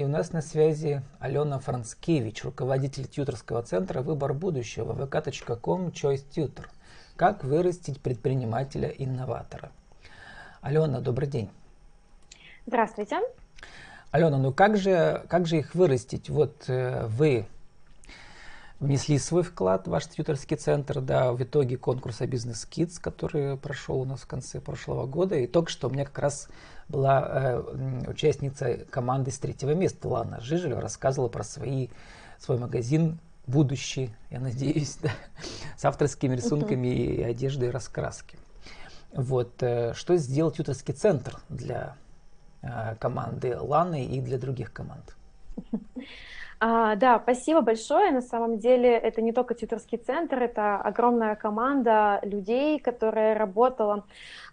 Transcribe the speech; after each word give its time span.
И 0.00 0.02
у 0.02 0.08
нас 0.08 0.32
на 0.32 0.40
связи 0.40 1.02
Алена 1.18 1.58
Францкевич, 1.58 2.42
руководитель 2.44 3.06
тьюторского 3.06 3.62
центра 3.62 4.00
«Выбор 4.00 4.32
будущего» 4.32 4.94
vk.com 4.94 5.88
Choice 5.88 6.24
Tutor. 6.34 6.68
Как 7.16 7.44
вырастить 7.44 8.00
предпринимателя-инноватора? 8.00 9.72
Алена, 10.62 11.00
добрый 11.00 11.28
день. 11.28 11.50
Здравствуйте. 12.64 13.18
Алена, 14.10 14.38
ну 14.38 14.54
как 14.54 14.78
же, 14.78 15.22
как 15.28 15.46
же 15.46 15.58
их 15.58 15.74
вырастить? 15.74 16.30
Вот 16.30 16.64
э, 16.68 17.06
вы 17.08 17.46
внесли 18.78 19.18
свой 19.18 19.42
вклад 19.42 19.86
в 19.86 19.90
ваш 19.90 20.06
тьюторский 20.06 20.56
центр, 20.56 21.02
да, 21.02 21.34
в 21.34 21.42
итоге 21.42 21.76
конкурса 21.76 22.24
Business 22.24 22.66
Kids, 22.66 22.98
который 22.98 23.58
прошел 23.58 24.00
у 24.00 24.04
нас 24.06 24.20
в 24.20 24.26
конце 24.26 24.62
прошлого 24.62 25.06
года. 25.06 25.36
И 25.36 25.46
только 25.46 25.70
что 25.70 25.88
у 25.88 25.90
меня 25.90 26.06
как 26.06 26.18
раз 26.18 26.48
была 26.90 27.26
э, 27.28 28.04
участница 28.08 28.84
команды 28.90 29.30
с 29.30 29.38
третьего 29.38 29.72
места, 29.74 30.08
Лана 30.08 30.40
Жижелева, 30.40 30.80
рассказывала 30.80 31.28
про 31.28 31.44
свои, 31.44 31.88
свой 32.38 32.58
магазин 32.58 33.18
будущий, 33.46 34.10
я 34.30 34.40
надеюсь, 34.40 34.96
да, 35.02 35.10
с 35.76 35.84
авторскими 35.84 36.36
рисунками 36.36 36.88
uh-huh. 36.88 37.16
и 37.16 37.22
одеждой 37.22 37.68
и 37.68 37.70
раскраски. 37.70 38.38
Вот, 39.12 39.62
э, 39.62 39.94
что 39.94 40.16
сделал 40.16 40.50
тьюторский 40.50 40.94
центр 40.94 41.38
для 41.48 41.96
э, 42.62 42.96
команды 42.96 43.58
Ланы 43.58 44.04
и 44.04 44.20
для 44.20 44.38
других 44.38 44.72
команд? 44.72 45.16
А, 46.62 46.94
да, 46.96 47.18
спасибо 47.22 47.62
большое. 47.62 48.10
На 48.10 48.20
самом 48.20 48.58
деле 48.58 48.90
это 48.90 49.22
не 49.22 49.32
только 49.32 49.54
тьюторский 49.54 49.96
центр, 49.96 50.42
это 50.42 50.76
огромная 50.76 51.34
команда 51.34 52.20
людей, 52.22 52.78
которая 52.78 53.34
работала, 53.34 54.04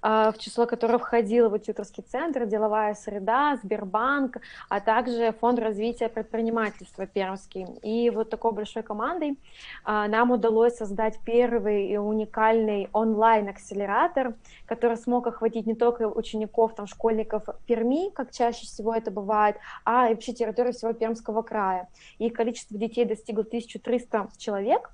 а, 0.01 0.31
в 0.31 0.37
число 0.37 0.65
которых 0.65 1.01
входил 1.01 1.49
вот 1.49 1.63
тьюторский 1.63 2.03
центр, 2.03 2.45
деловая 2.45 2.93
среда, 2.93 3.57
Сбербанк, 3.61 4.37
а 4.69 4.79
также 4.79 5.33
фонд 5.33 5.59
развития 5.59 6.07
предпринимательства 6.07 7.05
Пермский. 7.05 7.65
И 7.83 8.09
вот 8.09 8.29
такой 8.29 8.53
большой 8.53 8.83
командой 8.83 9.37
а, 9.83 10.07
нам 10.07 10.31
удалось 10.31 10.77
создать 10.77 11.19
первый 11.25 11.87
и 11.87 11.97
уникальный 11.97 12.87
онлайн-акселератор, 12.93 14.33
который 14.65 14.95
смог 14.95 15.27
охватить 15.27 15.65
не 15.67 15.75
только 15.75 16.07
учеников, 16.07 16.73
там, 16.73 16.87
школьников 16.87 17.43
Перми, 17.65 18.11
как 18.11 18.31
чаще 18.31 18.65
всего 18.65 18.95
это 18.95 19.11
бывает, 19.11 19.57
а 19.83 20.07
и 20.07 20.13
вообще 20.13 20.31
территорию 20.31 20.71
всего 20.71 20.93
Пермского 20.93 21.41
края 21.41 21.89
и 22.17 22.29
количество 22.29 22.77
детей 22.77 23.05
достигло 23.05 23.43
1300 23.43 24.29
человек, 24.37 24.91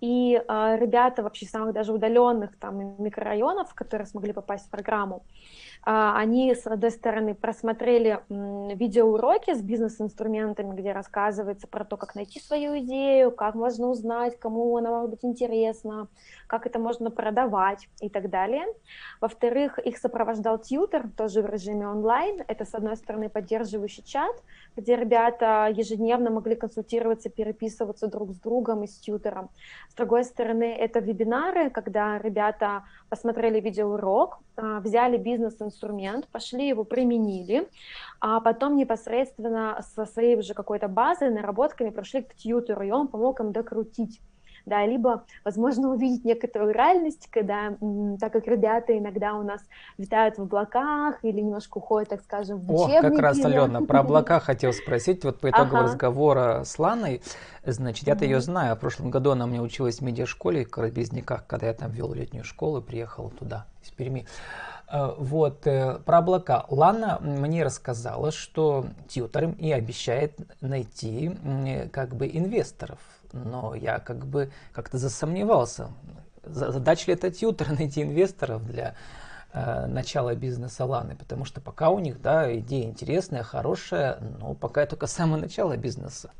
и 0.00 0.36
э, 0.36 0.76
ребята 0.78 1.22
вообще 1.22 1.46
самых 1.46 1.72
даже 1.72 1.92
удаленных 1.92 2.56
там 2.58 3.02
микрорайонов, 3.02 3.74
которые 3.74 4.06
смогли 4.06 4.32
попасть 4.32 4.66
в 4.66 4.70
программу, 4.70 5.24
они, 5.86 6.54
с 6.54 6.66
одной 6.66 6.90
стороны, 6.90 7.34
просмотрели 7.34 8.20
видеоуроки 8.28 9.54
с 9.54 9.60
бизнес-инструментами, 9.60 10.74
где 10.74 10.92
рассказывается 10.92 11.66
про 11.66 11.84
то, 11.84 11.98
как 11.98 12.14
найти 12.14 12.40
свою 12.40 12.78
идею, 12.78 13.30
как 13.30 13.54
можно 13.54 13.88
узнать, 13.88 14.38
кому 14.38 14.74
она 14.78 14.90
может 14.90 15.10
быть 15.10 15.24
интересна, 15.24 16.08
как 16.46 16.66
это 16.66 16.78
можно 16.78 17.10
продавать 17.10 17.88
и 18.00 18.08
так 18.08 18.30
далее. 18.30 18.64
Во-вторых, 19.20 19.78
их 19.78 19.98
сопровождал 19.98 20.58
тьютер, 20.58 21.10
тоже 21.16 21.42
в 21.42 21.46
режиме 21.46 21.86
онлайн. 21.86 22.42
Это, 22.48 22.64
с 22.64 22.74
одной 22.74 22.96
стороны, 22.96 23.28
поддерживающий 23.28 24.04
чат, 24.04 24.34
где 24.76 24.96
ребята 24.96 25.70
ежедневно 25.74 26.30
могли 26.30 26.54
консультироваться, 26.54 27.28
переписываться 27.28 28.06
друг 28.06 28.32
с 28.32 28.40
другом 28.40 28.84
и 28.84 28.86
с 28.86 28.98
тьютером. 28.98 29.50
С 29.90 29.94
другой 29.94 30.24
стороны, 30.24 30.74
это 30.74 31.00
вебинары, 31.00 31.68
когда 31.68 32.18
ребята 32.18 32.84
посмотрели 33.10 33.60
видеоурок, 33.60 34.38
а, 34.56 34.80
взяли 34.80 35.18
бизнес-инструмент, 35.18 35.73
пошли 36.32 36.68
его 36.68 36.84
применили, 36.84 37.68
а 38.20 38.40
потом 38.40 38.76
непосредственно 38.76 39.80
со 39.94 40.06
своей 40.06 40.36
уже 40.36 40.54
какой-то 40.54 40.88
базой, 40.88 41.30
наработками 41.30 41.90
прошли 41.90 42.22
к 42.22 42.34
тьютеру, 42.34 42.82
и 42.82 42.90
он 42.90 43.08
помог 43.08 43.40
им 43.40 43.52
докрутить. 43.52 44.20
Да, 44.66 44.86
либо, 44.86 45.24
возможно, 45.44 45.90
увидеть 45.92 46.24
некоторую 46.24 46.72
реальность, 46.72 47.28
когда, 47.30 47.76
так 48.18 48.32
как 48.32 48.46
ребята 48.46 48.96
иногда 48.96 49.34
у 49.34 49.42
нас 49.42 49.60
витают 49.98 50.38
в 50.38 50.42
облаках 50.42 51.22
или 51.22 51.40
немножко 51.40 51.78
уходят, 51.78 52.08
так 52.08 52.22
скажем, 52.22 52.60
в 52.60 52.72
О, 52.72 52.88
как 53.00 53.18
раз, 53.18 53.44
Алена, 53.44 53.82
про 53.82 54.00
облака 54.00 54.40
хотел 54.40 54.72
спросить, 54.72 55.24
вот 55.24 55.40
по 55.40 55.50
итогу 55.50 55.76
ага. 55.76 55.82
разговора 55.82 56.62
с 56.64 56.78
Ланой, 56.78 57.22
значит, 57.64 58.06
я-то 58.06 58.24
ее 58.24 58.40
знаю, 58.40 58.76
в 58.76 58.80
прошлом 58.80 59.10
году 59.10 59.32
она 59.32 59.44
у 59.44 59.48
меня 59.48 59.62
училась 59.62 59.98
в 59.98 60.02
медиашколе, 60.02 60.64
в 60.64 60.70
Карабезняках, 60.70 61.46
когда 61.46 61.66
я 61.66 61.74
там 61.74 61.90
вел 61.90 62.12
летнюю 62.12 62.44
школу, 62.44 62.80
приехал 62.80 63.30
туда, 63.30 63.66
из 63.82 63.90
Перми. 63.90 64.26
Э, 64.88 65.14
вот, 65.16 65.66
э, 65.66 65.98
про 66.04 66.18
облака. 66.18 66.66
Лана 66.68 67.18
мне 67.20 67.64
рассказала, 67.64 68.30
что 68.30 68.86
тьютер 69.08 69.50
и 69.58 69.72
обещает 69.72 70.38
найти 70.60 71.36
как 71.92 72.14
бы 72.14 72.26
инвесторов 72.26 72.98
но 73.34 73.74
я 73.74 73.98
как 73.98 74.26
бы 74.26 74.50
как-то 74.72 74.98
засомневался. 74.98 75.88
Задача 76.44 77.08
ли 77.08 77.14
это 77.14 77.30
тьютер 77.30 77.72
найти 77.78 78.02
инвесторов 78.02 78.64
для 78.64 78.94
э, 79.52 79.86
начала 79.86 80.34
бизнеса 80.34 80.84
Ланы, 80.84 81.16
потому 81.16 81.44
что 81.44 81.60
пока 81.60 81.90
у 81.90 81.98
них, 81.98 82.22
да, 82.22 82.54
идея 82.58 82.84
интересная, 82.84 83.42
хорошая, 83.42 84.18
но 84.40 84.54
пока 84.54 84.86
только 84.86 85.06
самое 85.08 85.42
начало 85.42 85.76
бизнеса. 85.76 86.30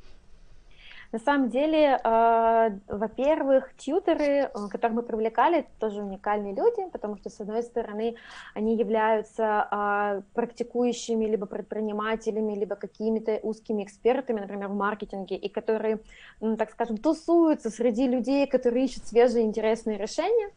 На 1.15 1.21
самом 1.21 1.49
деле, 1.49 2.01
э, 2.03 2.71
во-первых, 2.89 3.73
тьютеры, 3.77 4.51
э, 4.53 4.69
которых 4.69 4.97
мы 4.97 5.03
привлекали, 5.05 5.65
тоже 5.79 6.03
уникальные 6.03 6.57
люди, 6.57 6.91
потому 6.91 7.17
что, 7.19 7.31
с 7.31 7.41
одной 7.41 7.63
стороны, 7.63 8.17
они 8.53 8.77
являются 8.77 9.69
э, 9.71 10.23
практикующими 10.35 11.27
либо 11.27 11.47
предпринимателями, 11.47 12.59
либо 12.59 12.75
какими-то 12.75 13.39
узкими 13.45 13.85
экспертами, 13.85 14.41
например, 14.41 14.67
в 14.67 14.75
маркетинге, 14.75 15.37
и 15.37 15.49
которые, 15.49 16.01
ну, 16.41 16.57
так 16.57 16.73
скажем, 16.73 16.97
тусуются 16.97 17.71
среди 17.71 18.09
людей, 18.09 18.49
которые 18.49 18.87
ищут 18.87 19.07
свежие 19.07 19.45
интересные 19.45 19.99
решения. 19.99 20.51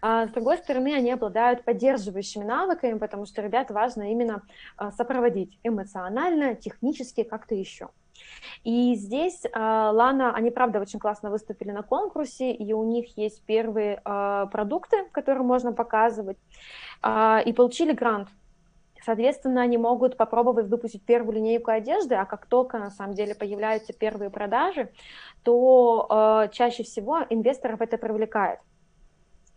А 0.00 0.26
с 0.26 0.30
другой 0.30 0.56
стороны, 0.56 0.94
они 0.94 1.12
обладают 1.12 1.64
поддерживающими 1.64 2.44
навыками, 2.44 2.96
потому 2.96 3.26
что 3.26 3.42
ребят 3.42 3.70
важно 3.70 4.10
именно 4.10 4.40
сопроводить 4.96 5.58
эмоционально, 5.64 6.54
технически, 6.54 7.24
как-то 7.24 7.54
еще. 7.54 7.90
И 8.64 8.94
здесь 8.94 9.44
э, 9.44 9.48
Лана, 9.54 10.34
они 10.34 10.50
правда 10.50 10.80
очень 10.80 10.98
классно 10.98 11.30
выступили 11.30 11.70
на 11.70 11.82
конкурсе, 11.82 12.52
и 12.52 12.72
у 12.72 12.84
них 12.84 13.16
есть 13.16 13.42
первые 13.44 14.00
э, 14.04 14.46
продукты, 14.50 15.04
которые 15.12 15.44
можно 15.44 15.72
показывать, 15.72 16.38
э, 17.02 17.42
и 17.44 17.52
получили 17.52 17.92
грант. 17.92 18.28
Соответственно, 19.04 19.62
они 19.62 19.78
могут 19.78 20.16
попробовать 20.16 20.68
выпустить 20.68 21.02
первую 21.02 21.36
линейку 21.36 21.70
одежды, 21.70 22.16
а 22.16 22.24
как 22.24 22.46
только 22.46 22.78
на 22.78 22.90
самом 22.90 23.14
деле 23.14 23.34
появляются 23.34 23.92
первые 23.92 24.28
продажи, 24.28 24.90
то 25.44 26.06
э, 26.10 26.48
чаще 26.52 26.82
всего 26.82 27.20
инвесторов 27.30 27.80
это 27.80 27.96
привлекает. 27.96 28.60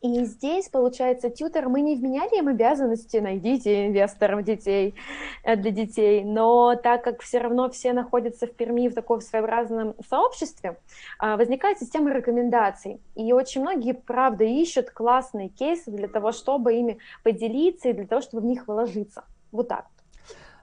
И 0.01 0.23
здесь, 0.25 0.67
получается, 0.67 1.29
тьютер, 1.29 1.69
мы 1.69 1.81
не 1.81 1.95
вменяли 1.95 2.39
им 2.39 2.47
обязанности, 2.47 3.17
найдите 3.17 3.85
инвесторов 3.85 4.43
детей 4.43 4.95
э, 5.43 5.55
для 5.55 5.69
детей, 5.69 6.23
но 6.23 6.75
так 6.75 7.03
как 7.03 7.21
все 7.21 7.37
равно 7.37 7.69
все 7.69 7.93
находятся 7.93 8.47
в 8.47 8.51
Перми 8.51 8.87
в 8.87 8.95
таком 8.95 9.21
своеобразном 9.21 9.93
сообществе, 10.09 10.79
а, 11.19 11.37
возникает 11.37 11.77
система 11.77 12.11
рекомендаций. 12.13 12.99
И 13.13 13.31
очень 13.31 13.61
многие, 13.61 13.93
правда, 13.93 14.43
ищут 14.43 14.89
классные 14.89 15.49
кейсы 15.49 15.91
для 15.91 16.07
того, 16.07 16.31
чтобы 16.31 16.73
ими 16.73 16.97
поделиться 17.23 17.89
и 17.89 17.93
для 17.93 18.07
того, 18.07 18.21
чтобы 18.21 18.41
в 18.41 18.45
них 18.45 18.67
вложиться. 18.67 19.23
Вот 19.51 19.67
так. 19.67 19.85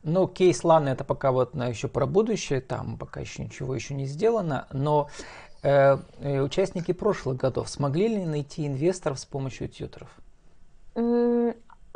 Ну, 0.03 0.27
кейс 0.29 0.65
Ланы 0.65 0.91
это 0.91 1.05
пока 1.05 1.33
вот 1.33 1.55
на 1.55 1.67
еще 1.67 1.89
про 1.89 2.07
будущее, 2.07 2.61
там 2.61 2.97
пока 2.97 3.21
еще 3.21 3.43
ничего 3.43 3.75
еще 3.75 3.95
не 3.95 4.07
сделано, 4.07 4.67
но 4.73 5.09
участники 5.63 6.93
прошлых 6.93 7.37
годов 7.37 7.69
смогли 7.69 8.09
ли 8.09 8.25
найти 8.25 8.67
инвесторов 8.67 9.19
с 9.19 9.25
помощью 9.25 9.69
тьютеров? 9.69 10.09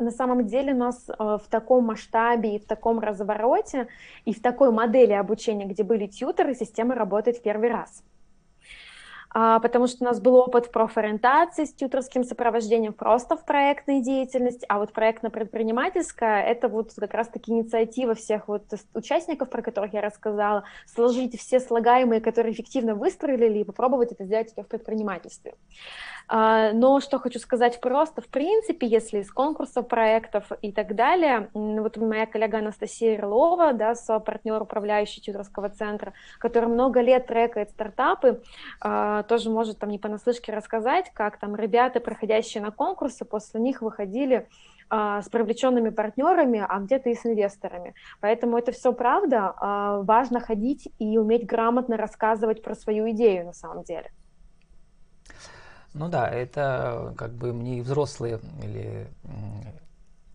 На 0.03 0.11
самом 0.11 0.47
деле 0.47 0.75
нас 0.75 1.09
э, 1.09 1.13
в 1.19 1.49
таком 1.49 1.85
масштабе 1.85 2.57
и 2.57 2.59
в 2.59 2.67
таком 2.67 2.99
развороте 2.99 3.89
и 4.25 4.35
в 4.35 4.41
такой 4.41 4.73
модели 4.73 5.13
обучения, 5.13 5.67
где 5.67 5.85
были 5.85 6.07
тьютеры, 6.07 6.55
система 6.55 6.95
работает 6.95 7.37
в 7.37 7.43
первый 7.43 7.71
раз. 7.71 8.03
А, 9.35 9.61
потому 9.61 9.87
что 9.87 10.05
у 10.05 10.05
нас 10.05 10.21
был 10.21 10.37
опыт 10.37 10.67
в 10.67 10.71
профориентации 10.71 11.65
с 11.65 11.73
тьюторским 11.73 12.25
сопровождением 12.25 12.93
просто 12.93 13.37
в 13.37 13.45
проектной 13.45 14.03
деятельности, 14.03 14.67
а 14.69 14.79
вот 14.79 14.93
проектно-предпринимательская— 14.93 16.43
это 16.45 16.69
вот 16.69 16.93
как 16.95 17.15
раз-таки 17.15 17.51
инициатива 17.51 18.15
всех 18.15 18.49
вот 18.49 18.65
участников, 18.95 19.49
про 19.49 19.63
которых 19.63 19.95
я 19.95 20.03
рассказала, 20.03 20.65
сложить 20.87 21.39
все 21.41 21.61
слагаемые, 21.61 22.21
которые 22.21 22.53
эффективно 22.53 22.95
выстрелили, 22.95 23.61
и 23.61 23.65
попробовать 23.65 24.13
это 24.13 24.25
сделать 24.25 24.53
в 24.57 24.63
предпринимательстве. 24.65 25.55
А, 26.29 26.73
но 26.73 27.01
что 27.01 27.19
хочу 27.19 27.39
сказать 27.39 27.81
просто, 27.81 28.21
в 28.21 28.29
принципе, 28.29 28.87
если 28.87 29.21
из 29.21 29.31
конкурсов, 29.31 29.89
проектов 29.89 30.45
и 30.61 30.73
так 30.73 30.95
далее, 30.95 31.51
вот 31.55 31.97
моя 31.97 32.27
коллега 32.27 32.59
Анастасия 32.59 33.17
Ирлова, 33.17 33.73
да, 33.73 33.95
партнер 34.21 34.63
управляющий 34.63 35.21
тьюторского 35.21 35.69
центра, 35.71 36.13
который 36.39 36.69
много 36.69 37.01
лет 37.01 37.27
трекает 37.27 37.71
стартапы, 37.71 38.43
а, 38.81 39.22
тоже 39.23 39.51
может 39.51 39.79
там 39.79 39.91
не 39.91 39.99
понаслышке 39.99 40.53
рассказать, 40.53 41.11
как 41.15 41.39
там 41.39 41.57
ребята, 41.57 42.01
проходящие 42.01 42.63
на 42.63 42.71
конкурсы, 42.71 43.25
после 43.25 43.61
них 43.61 43.83
выходили 43.83 44.49
с 44.91 45.29
привлеченными 45.31 45.89
партнерами, 45.89 46.65
а 46.69 46.79
где-то 46.81 47.09
и 47.09 47.15
с 47.15 47.25
инвесторами. 47.25 47.95
Поэтому 48.21 48.59
это 48.59 48.73
все 48.73 48.93
правда. 48.93 49.55
Важно 50.03 50.41
ходить 50.41 50.93
и 50.99 51.17
уметь 51.17 51.47
грамотно 51.47 51.97
рассказывать 51.97 52.63
про 52.63 52.75
свою 52.75 53.11
идею 53.13 53.47
на 53.47 53.53
самом 53.55 53.85
деле. 53.85 54.11
Ну 55.95 56.09
да, 56.09 56.29
это 56.29 57.15
как 57.17 57.33
бы 57.33 57.53
мне 57.53 57.83
взрослые 57.83 58.41
или 58.63 59.09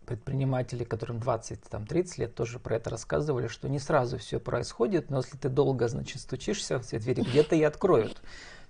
предприниматели, 0.08 0.84
которым 0.86 1.18
20-30 1.18 2.06
лет, 2.18 2.34
тоже 2.34 2.60
про 2.60 2.78
это 2.78 2.90
рассказывали, 2.90 3.48
что 3.48 3.68
не 3.68 3.78
сразу 3.78 4.18
все 4.18 4.40
происходит, 4.40 5.10
но 5.10 5.18
если 5.18 5.38
ты 5.38 5.50
долго, 5.50 5.88
значит, 5.90 6.22
стучишься 6.22 6.80
в 6.80 6.84
все 6.84 6.98
двери, 6.98 7.22
где-то 7.22 7.56
и 7.56 7.64
откроют 7.64 8.22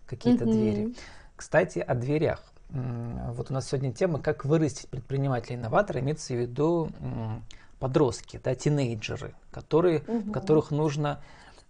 какие-то 0.08 0.46
двери. 0.46 0.96
Кстати, 1.36 1.80
о 1.80 1.94
дверях. 1.96 2.44
Вот 2.70 3.52
у 3.52 3.54
нас 3.54 3.70
сегодня 3.70 3.94
тема, 3.94 4.20
как 4.20 4.44
вырастить 4.44 4.90
предпринимателя-инноватора, 4.90 6.00
имеется 6.00 6.34
в 6.34 6.38
виду 6.38 6.90
подростки, 7.80 8.42
да, 8.44 8.56
тинейджеры, 8.56 9.36
которые, 9.52 10.04
угу. 10.08 10.32
которых 10.32 10.72
нужно 10.72 11.22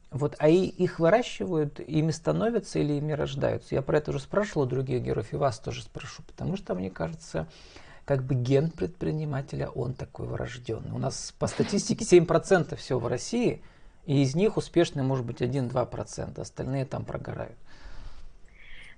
вот, 0.09 0.35
а 0.39 0.47
и 0.47 0.65
их 0.65 0.99
выращивают, 0.99 1.79
ими 1.79 2.11
становятся 2.11 2.79
или 2.79 2.93
ими 2.93 3.11
рождаются? 3.11 3.75
Я 3.75 3.81
про 3.81 3.97
это 3.97 4.11
уже 4.11 4.19
спрашивал 4.19 4.63
у 4.63 4.65
других 4.65 5.03
героев, 5.03 5.33
и 5.33 5.35
вас 5.35 5.59
тоже 5.59 5.83
спрошу, 5.83 6.23
потому 6.23 6.55
что, 6.55 6.75
мне 6.75 6.89
кажется, 6.89 7.47
как 8.05 8.23
бы 8.23 8.35
ген 8.35 8.71
предпринимателя, 8.71 9.67
он 9.67 9.93
такой 9.93 10.27
врожденный. 10.27 10.91
У 10.91 10.97
нас 10.97 11.33
по 11.37 11.47
статистике 11.47 12.05
7% 12.19 12.75
всего 12.77 12.99
в 12.99 13.07
России, 13.07 13.61
и 14.05 14.21
из 14.21 14.33
них 14.33 14.55
успешный 14.55 15.03
может 15.03 15.25
быть 15.25 15.41
1-2%, 15.41 16.39
остальные 16.39 16.85
там 16.85 17.03
прогорают. 17.03 17.57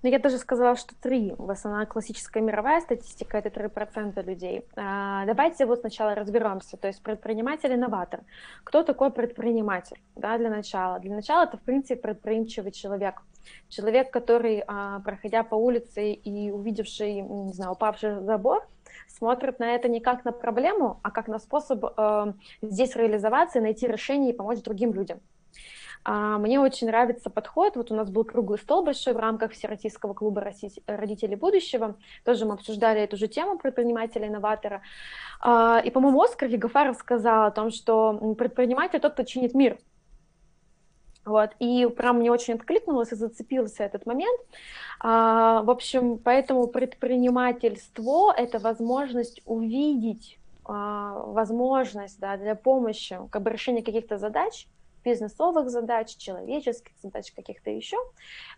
Но 0.01 0.09
я 0.09 0.19
даже 0.19 0.37
сказала, 0.37 0.75
что 0.75 0.95
три. 0.95 1.33
В 1.37 1.51
основном 1.51 1.85
классическая 1.85 2.41
мировая 2.41 2.79
статистика 2.81 3.37
это 3.37 3.49
3% 3.49 4.23
людей. 4.23 4.65
А, 4.75 5.25
давайте 5.25 5.65
вот 5.65 5.79
сначала 5.79 6.15
разберемся. 6.15 6.77
То 6.77 6.87
есть 6.87 7.01
предприниматель-инноватор. 7.01 8.21
Кто 8.63 8.83
такой 8.83 9.11
предприниматель? 9.11 9.97
Да, 10.15 10.37
для 10.37 10.49
начала. 10.49 10.99
Для 10.99 11.15
начала 11.15 11.43
это, 11.43 11.57
в 11.57 11.61
принципе, 11.61 12.01
предприимчивый 12.01 12.71
человек. 12.71 13.21
Человек, 13.67 14.11
который, 14.11 14.63
а, 14.67 14.99
проходя 15.01 15.43
по 15.43 15.55
улице 15.55 16.13
и 16.13 16.51
увидевший, 16.51 17.21
не 17.21 17.53
знаю, 17.53 17.73
упавший 17.73 18.21
забор, 18.21 18.65
смотрит 19.07 19.59
на 19.59 19.75
это 19.75 19.89
не 19.89 19.99
как 19.99 20.23
на 20.23 20.31
проблему, 20.31 20.99
а 21.03 21.11
как 21.11 21.27
на 21.27 21.39
способ 21.39 21.83
э, 21.85 22.33
здесь 22.61 22.95
реализоваться, 22.95 23.61
найти 23.61 23.87
решение 23.87 24.33
и 24.33 24.35
помочь 24.35 24.61
другим 24.61 24.93
людям. 24.93 25.19
А, 26.03 26.37
мне 26.37 26.59
очень 26.59 26.87
нравится 26.87 27.29
подход. 27.29 27.75
Вот 27.75 27.91
у 27.91 27.95
нас 27.95 28.09
был 28.09 28.23
круглый 28.23 28.59
стол 28.59 28.83
большой 28.83 29.13
в 29.13 29.17
рамках 29.17 29.51
Всероссийского 29.51 30.13
клуба 30.13 30.53
родителей 30.87 31.35
будущего. 31.35 31.95
Тоже 32.23 32.45
мы 32.45 32.53
обсуждали 32.53 33.01
эту 33.01 33.17
же 33.17 33.27
тему 33.27 33.57
предпринимателя-инноватора. 33.57 34.81
А, 35.41 35.81
и, 35.83 35.89
по-моему, 35.89 36.21
Оскар 36.21 36.49
Егофаров 36.49 36.97
сказал 36.97 37.45
о 37.45 37.51
том, 37.51 37.71
что 37.71 38.35
предприниматель 38.37 38.99
тот, 38.99 39.13
кто 39.13 39.23
чинит 39.23 39.53
мир. 39.53 39.77
Вот, 41.25 41.51
и 41.59 41.85
прям 41.85 42.19
мне 42.19 42.31
очень 42.31 42.55
откликнулось 42.55 43.11
и 43.11 43.15
зацепился 43.15 43.83
этот 43.83 44.05
момент. 44.05 44.39
А, 44.99 45.61
в 45.63 45.69
общем, 45.69 46.17
поэтому 46.17 46.67
предпринимательство– 46.67 48.33
это 48.37 48.59
возможность 48.59 49.41
увидеть 49.45 50.37
возможность 50.65 52.19
да, 52.19 52.37
для 52.37 52.53
помощи, 52.53 53.17
как 53.31 53.41
бы 53.41 53.49
решения 53.49 53.81
каких-то 53.81 54.19
задач– 54.19 54.67
бизнесовых 55.09 55.69
задач, 55.69 56.15
человеческих 56.17 56.93
задач 57.01 57.31
каких-то 57.31 57.69
еще. 57.69 57.97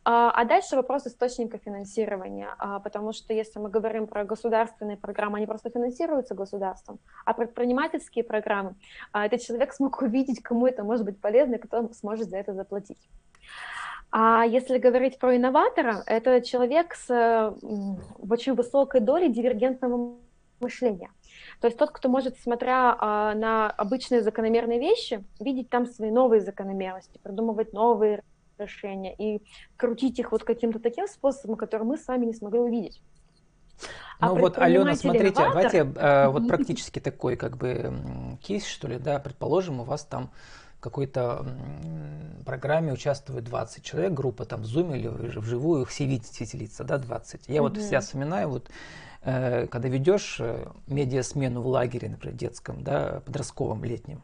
А, 0.03 0.31
а 0.31 0.45
дальше 0.45 0.75
вопрос 0.75 1.07
источника 1.07 1.57
финансирования, 1.57 2.49
а, 2.57 2.79
потому 2.79 3.13
что 3.13 3.33
если 3.33 3.59
мы 3.59 3.69
говорим 3.69 4.07
про 4.07 4.25
государственные 4.25 4.97
программы, 4.97 5.37
они 5.37 5.47
просто 5.47 5.69
финансируются 5.69 6.35
государством, 6.35 6.99
а 7.25 7.33
предпринимательские 7.33 8.23
программы, 8.23 8.75
а, 9.13 9.25
этот 9.25 9.41
человек 9.41 9.73
смог 9.73 10.01
увидеть, 10.01 10.43
кому 10.43 10.67
это 10.67 10.83
может 10.83 11.05
быть 11.05 11.19
полезно, 11.19 11.55
и 11.55 11.59
кто 11.59 11.89
сможет 11.93 12.29
за 12.29 12.37
это 12.37 12.53
заплатить. 12.53 12.99
А 14.11 14.43
если 14.43 14.77
говорить 14.77 15.19
про 15.19 15.37
инноватора, 15.37 16.03
это 16.05 16.41
человек 16.41 16.95
с 16.95 17.55
очень 18.29 18.55
высокой 18.55 18.99
долей 18.99 19.29
дивергентного 19.29 20.17
мышления. 20.59 21.09
То 21.59 21.67
есть 21.67 21.77
тот, 21.77 21.91
кто 21.91 22.09
может, 22.09 22.39
смотря 22.39 22.95
а, 22.99 23.33
на 23.35 23.69
обычные 23.69 24.21
закономерные 24.21 24.79
вещи, 24.79 25.23
видеть 25.39 25.69
там 25.69 25.85
свои 25.85 26.11
новые 26.11 26.41
закономерности, 26.41 27.19
придумывать 27.21 27.73
новые 27.73 28.23
решения 28.57 29.15
и 29.15 29.41
крутить 29.77 30.19
их 30.19 30.31
вот 30.31 30.43
каким-то 30.43 30.79
таким 30.79 31.07
способом, 31.07 31.55
который 31.55 31.83
мы 31.83 31.97
с 31.97 32.07
вами 32.07 32.25
не 32.25 32.33
смогли 32.33 32.59
увидеть. 32.59 33.01
А 34.19 34.29
ну 34.29 34.39
вот, 34.39 34.59
Алена, 34.59 34.95
смотрите, 34.95 35.35
давайте 35.35 35.77
э, 35.79 36.27
вот 36.27 36.47
практически 36.47 36.99
такой 36.99 37.35
как 37.35 37.57
бы 37.57 38.37
кейс, 38.41 38.65
что 38.65 38.87
ли, 38.87 38.99
да, 38.99 39.17
предположим, 39.19 39.79
у 39.79 39.83
вас 39.83 40.05
там 40.05 40.29
в 40.77 40.81
какой-то 40.81 41.45
программе 42.45 42.93
участвует 42.93 43.43
20 43.43 43.83
человек, 43.83 44.13
группа 44.13 44.45
там 44.45 44.61
в 44.61 44.65
Zoom 44.65 44.97
или 44.97 45.07
вживую, 45.07 45.85
все 45.85 46.05
видите 46.05 46.45
лица, 46.57 46.83
да, 46.83 46.97
20. 46.97 47.47
Я 47.47 47.61
вот 47.61 47.77
себя 47.77 48.01
вспоминаю, 48.01 48.49
вот 48.49 48.69
когда 49.23 49.87
ведешь 49.87 50.37
э, 50.39 50.65
медиасмену 50.87 51.61
в 51.61 51.67
лагере, 51.67 52.09
например, 52.09 52.35
детском, 52.35 52.83
да, 52.83 53.21
подростковом, 53.25 53.83
летнем, 53.83 54.23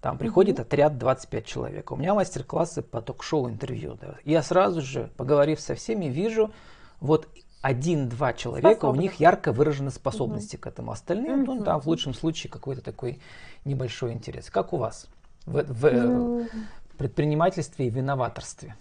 там 0.00 0.16
приходит 0.16 0.58
mm 0.58 0.62
отряд 0.62 0.96
25 0.96 1.44
человек. 1.44 1.92
У 1.92 1.96
меня 1.96 2.14
мастер-классы 2.14 2.80
по 2.80 3.02
ток-шоу 3.02 3.50
интервью. 3.50 3.98
Да. 4.00 4.16
Я 4.24 4.42
сразу 4.42 4.80
же, 4.80 5.10
поговорив 5.18 5.60
со 5.60 5.74
всеми, 5.74 6.06
вижу 6.06 6.52
вот 7.00 7.28
один-два 7.60 8.32
человека, 8.32 8.76
Способны. 8.76 8.98
у 8.98 9.02
них 9.02 9.20
ярко 9.20 9.52
выражены 9.52 9.90
способности 9.90 10.56
угу. 10.56 10.62
к 10.62 10.66
этому. 10.68 10.92
Остальные, 10.92 11.42
угу. 11.42 11.54
ну, 11.54 11.64
там 11.64 11.80
в 11.80 11.86
лучшем 11.86 12.14
случае 12.14 12.50
какой-то 12.50 12.80
такой 12.80 13.20
небольшой 13.66 14.12
интерес. 14.14 14.48
Как 14.48 14.72
у 14.72 14.78
вас 14.78 15.06
в, 15.44 15.62
в 15.64 15.92
ну... 15.92 16.48
предпринимательстве 16.96 17.88
и 17.88 17.90
виноваторстве? 17.90 18.76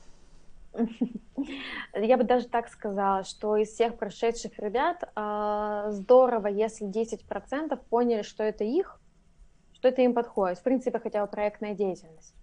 Я 2.03 2.17
бы 2.17 2.23
даже 2.23 2.47
так 2.47 2.69
сказала, 2.69 3.23
что 3.23 3.55
из 3.55 3.69
всех 3.69 3.97
прошедших 3.97 4.57
ребят 4.59 5.03
э, 5.15 5.87
здорово, 5.91 6.47
если 6.47 6.87
10% 6.87 7.77
поняли, 7.89 8.21
что 8.21 8.43
это 8.43 8.63
их, 8.63 8.99
что 9.73 9.87
это 9.87 10.01
им 10.01 10.13
подходит. 10.13 10.59
В 10.59 10.63
принципе, 10.63 10.99
хотя 10.99 11.25
бы 11.25 11.31
проектная 11.31 11.73
деятельность. 11.73 12.33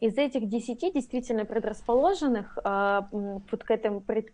Из 0.00 0.16
этих 0.16 0.48
10 0.48 0.94
действительно 0.94 1.44
предрасположенных 1.44 2.58
э, 2.64 3.00
вот 3.12 3.64
к 3.64 3.70
этому 3.70 4.00
пред, 4.00 4.28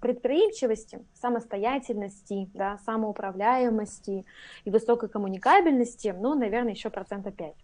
предприимчивости, 0.00 1.04
самостоятельности, 1.14 2.50
да, 2.54 2.78
самоуправляемости 2.78 4.26
и 4.64 4.70
высокой 4.70 5.08
коммуникабельности, 5.08 6.14
ну, 6.18 6.34
наверное, 6.34 6.72
еще 6.72 6.90
процента 6.90 7.30
5. 7.30 7.54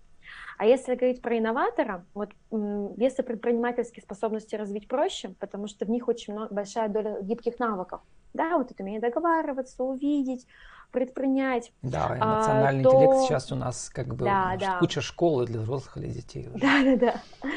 А 0.58 0.66
если 0.66 0.96
говорить 0.96 1.22
про 1.22 1.38
инноватора, 1.38 2.04
вот 2.14 2.30
если 2.96 3.22
предпринимательские 3.22 4.02
способности 4.02 4.56
развить 4.56 4.88
проще, 4.88 5.30
потому 5.38 5.68
что 5.68 5.86
в 5.86 5.90
них 5.90 6.08
очень 6.08 6.34
много, 6.34 6.52
большая 6.52 6.88
доля 6.88 7.22
гибких 7.22 7.60
навыков, 7.60 8.00
да, 8.34 8.58
вот 8.58 8.72
это 8.72 8.82
умение 8.82 9.00
договариваться, 9.00 9.84
увидеть, 9.84 10.46
предпринять. 10.90 11.72
Да, 11.82 12.16
эмоциональный 12.18 12.84
а, 12.84 12.90
то... 12.90 12.90
интеллект 12.90 13.26
сейчас 13.26 13.52
у 13.52 13.54
нас 13.54 13.88
как 13.88 14.08
бы 14.08 14.24
да, 14.24 14.56
да. 14.58 14.78
куча 14.78 15.00
школы 15.00 15.46
для 15.46 15.60
взрослых 15.60 15.96
или 15.98 16.08
детей. 16.08 16.48
Уже. 16.48 16.58
Да, 16.58 16.82
да, 16.82 16.96
да. 16.96 17.50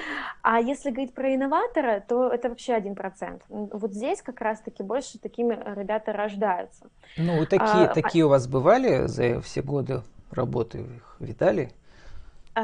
А 0.44 0.60
если 0.60 0.92
говорить 0.92 1.16
про 1.16 1.34
инноватора, 1.34 2.04
то 2.08 2.28
это 2.28 2.50
вообще 2.50 2.74
один 2.74 2.94
процент. 2.94 3.42
Вот 3.50 3.94
здесь 3.94 4.22
как 4.22 4.42
раз-таки 4.42 4.84
больше 4.84 5.18
такими 5.18 5.54
ребята 5.76 6.14
рождаются. 6.14 6.86
Ну, 7.18 7.44
такие, 7.46 7.86
а, 7.86 7.94
такие 7.94 8.26
а... 8.26 8.28
у 8.28 8.30
вас 8.30 8.48
бывали 8.48 9.08
за 9.08 9.42
все 9.42 9.64
годы 9.64 10.04
работы, 10.32 10.80
их 10.80 11.16
видали? 11.20 11.72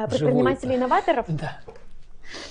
А, 0.04 0.08
предпринимателей-инноваторов? 0.08 1.26
Да. 1.28 1.60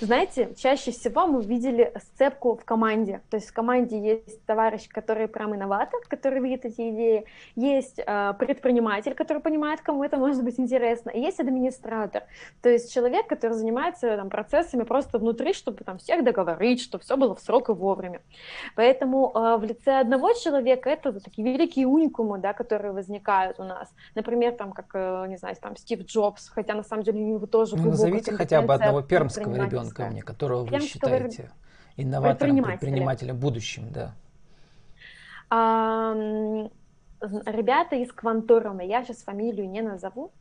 Знаете, 0.01 0.55
чаще 0.57 0.91
всего 0.91 1.27
мы 1.27 1.43
видели 1.43 1.93
сцепку 1.99 2.57
в 2.57 2.65
команде. 2.65 3.21
То 3.31 3.37
есть 3.37 3.49
в 3.49 3.53
команде 3.53 3.99
есть 3.99 4.45
товарищ, 4.47 4.89
который 4.89 5.29
прям 5.29 5.55
инноватор, 5.55 6.01
который 6.09 6.41
видит 6.41 6.65
эти 6.65 6.91
идеи, 6.91 7.25
есть 7.55 7.99
э, 7.99 8.35
предприниматель, 8.39 9.15
который 9.15 9.43
понимает, 9.43 9.81
кому 9.81 10.05
это 10.05 10.17
может 10.17 10.45
быть 10.45 10.59
интересно, 10.59 11.11
и 11.11 11.21
есть 11.21 11.41
администратор, 11.41 12.25
то 12.63 12.69
есть 12.69 12.93
человек, 12.93 13.27
который 13.27 13.53
занимается 13.53 14.17
там, 14.17 14.31
процессами 14.31 14.83
просто 14.83 15.19
внутри, 15.19 15.53
чтобы 15.53 15.85
там 15.85 15.99
всех 15.99 16.25
договорить, 16.25 16.81
чтобы 16.81 17.05
все 17.05 17.17
было 17.17 17.35
в 17.35 17.41
срок 17.41 17.69
и 17.69 17.73
вовремя. 17.73 18.21
Поэтому 18.75 19.33
э, 19.35 19.57
в 19.57 19.65
лице 19.65 20.01
одного 20.01 20.33
человека 20.33 20.91
это 20.91 21.13
такие 21.21 21.53
великие 21.53 21.87
уникумы, 21.87 22.39
да, 22.39 22.53
которые 22.53 22.93
возникают 22.93 23.61
у 23.61 23.65
нас. 23.65 23.89
Например, 24.15 24.53
там, 24.53 24.73
как, 24.73 24.91
э, 24.95 25.27
не 25.29 25.37
знаю, 25.37 25.57
там 25.61 25.77
Стив 25.77 26.05
Джобс, 26.05 26.49
хотя 26.49 26.75
на 26.75 26.83
самом 26.83 27.03
деле 27.03 27.21
у 27.21 27.27
него 27.27 27.47
тоже 27.47 27.77
ну, 27.77 27.91
Назовите 27.91 28.33
хотя 28.33 28.63
бы 28.63 28.75
одного 28.75 29.03
пермского 29.03 29.66
ребенка 29.67 30.07
мне, 30.07 30.23
которого 30.23 30.65
вы 30.65 30.81
считаете 30.81 31.51
инноватором, 31.97 32.63
предпринимателем 32.63 33.37
будущим, 33.37 33.91
да? 33.91 34.15
А, 35.49 36.15
ребята 37.21 37.97
из 37.97 38.13
Кванториума, 38.13 38.85
я 38.85 39.05
сейчас 39.05 39.19
фамилию 39.19 39.69
не 39.69 39.81
назову. 39.81 40.33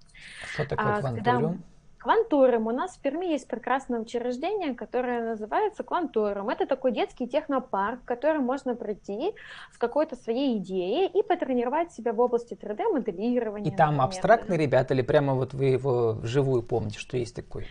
Что 0.53 0.67
такое 0.67 0.95
а, 0.95 0.99
Кванториум? 0.99 1.63
Кванториум. 2.05 2.67
У 2.67 2.71
нас 2.71 2.97
в 2.97 2.99
Перми 2.99 3.25
есть 3.25 3.47
прекрасное 3.47 3.99
учреждение, 3.99 4.75
которое 4.75 5.23
называется 5.23 5.83
Кванториум. 5.83 6.49
Это 6.49 6.67
такой 6.67 6.91
детский 6.91 7.27
технопарк, 7.27 8.01
в 8.01 8.05
который 8.05 8.41
можно 8.41 8.75
прийти 8.75 9.33
с 9.71 9.77
какой-то 9.79 10.15
своей 10.15 10.59
идеей 10.59 11.07
и 11.07 11.23
потренировать 11.23 11.93
себя 11.93 12.13
в 12.13 12.19
области 12.19 12.53
3D-моделирования. 12.53 13.71
И 13.71 13.75
там 13.75 13.95
например, 13.95 14.05
абстрактные 14.05 14.59
ребята 14.59 14.93
или 14.93 15.01
прямо 15.01 15.33
вот 15.33 15.55
вы 15.55 15.65
его 15.65 16.13
вживую 16.13 16.61
помните, 16.61 16.99
что 16.99 17.17
есть 17.17 17.35
такой? 17.35 17.65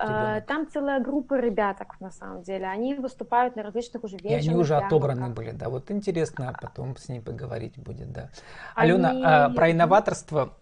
Ребенок. 0.00 0.46
Там 0.46 0.68
целая 0.70 1.00
группа 1.00 1.38
ребяток, 1.40 2.00
на 2.00 2.10
самом 2.10 2.42
деле. 2.42 2.66
Они 2.66 2.94
выступают 2.94 3.56
на 3.56 3.62
различных 3.62 4.04
уже 4.04 4.16
вечерах. 4.16 4.44
И 4.44 4.48
они 4.48 4.56
уже 4.56 4.76
отобраны 4.76 5.30
были, 5.30 5.50
да. 5.50 5.68
Вот 5.68 5.90
интересно, 5.90 6.50
а 6.50 6.52
потом 6.60 6.96
с 6.96 7.08
ней 7.08 7.20
поговорить 7.20 7.78
будет, 7.78 8.12
да. 8.12 8.30
Алена, 8.74 9.10
они... 9.10 9.22
а, 9.24 9.50
про 9.50 9.70
инноваторство 9.70 10.54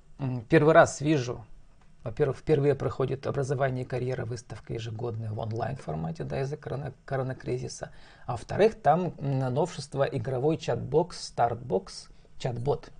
первый 0.49 0.75
раз 0.75 1.01
вижу. 1.01 1.45
Во-первых, 2.05 2.37
впервые 2.37 2.77
проходит 2.77 3.27
образование 3.27 3.85
и 3.85 3.89
карьера 3.89 4.25
выставка 4.25 4.73
ежегодная 4.73 5.33
в 5.33 5.39
онлайн 5.41 5.75
формате, 5.77 6.23
да, 6.23 6.41
из-за 6.43 6.57
корона, 6.57 6.93
коронакризиса. 7.05 7.91
А 8.27 8.33
во-вторых, 8.33 8.81
там 8.81 9.15
новшество 9.19 10.05
игровой 10.05 10.57
чат-бокс, 10.57 11.21
старт-бокс, 11.21 12.09
чат-бот, 12.39 12.91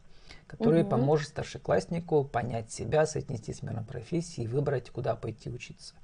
который 0.47 0.83
угу. 0.83 0.91
поможет 0.91 1.29
старшекласснику 1.29 2.25
понять 2.25 2.71
себя, 2.71 3.07
соотнести 3.07 3.53
с 3.53 3.63
миром 3.63 3.85
профессии 3.85 4.45
и 4.45 4.49
выбрать, 4.49 4.91
куда 4.91 5.15
пойти 5.17 5.51
учиться. 5.51 5.95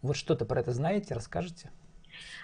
Вот 0.00 0.16
что-то 0.16 0.44
про 0.44 0.60
это 0.60 0.72
знаете, 0.72 1.14
расскажете? 1.14 1.70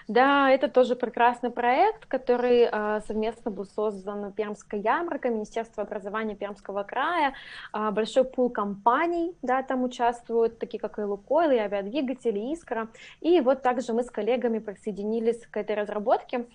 Да, 0.07 0.49
это 0.49 0.67
тоже 0.67 0.95
прекрасный 0.95 1.51
проект, 1.51 2.07
который 2.07 2.67
э, 2.71 3.01
совместно 3.05 3.51
был 3.51 3.65
создан 3.65 4.31
Пермской 4.31 4.79
ярмаркой, 4.79 5.31
Министерство 5.31 5.83
образования 5.83 6.35
Пермского 6.35 6.81
края, 6.83 7.35
э, 7.73 7.91
большой 7.91 8.23
пул 8.23 8.49
компаний, 8.49 9.35
да, 9.43 9.61
там 9.61 9.83
участвуют, 9.83 10.57
такие 10.57 10.79
как 10.79 10.97
и 10.97 11.03
Лукойл, 11.03 11.51
и 11.51 11.57
Авиадвигатели, 11.57 12.39
и 12.39 12.53
Искра, 12.53 12.87
и 13.21 13.39
вот 13.39 13.61
также 13.61 13.93
мы 13.93 14.03
с 14.03 14.09
коллегами 14.09 14.57
присоединились 14.57 15.45
к 15.45 15.57
этой 15.57 15.75
разработке. 15.75 16.47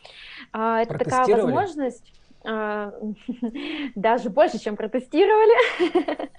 Э, 0.53 0.79
это 0.83 0.99
такая 0.99 1.27
возможность 1.37 2.13
даже 3.95 4.31
больше, 4.31 4.59
чем 4.59 4.77
протестировали. 4.77 6.29